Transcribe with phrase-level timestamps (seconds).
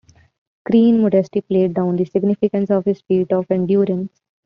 [0.65, 4.23] Crean modestly played down the significance of his feat of endurance.